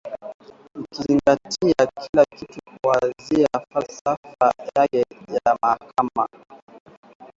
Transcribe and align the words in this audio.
ikizingatia 0.81 1.87
kila 2.01 2.25
kitu 2.37 2.59
kuanzia 2.81 3.47
falsafa 3.73 4.53
yake 4.77 5.03
ya 5.29 5.57
mahakama 5.61 6.27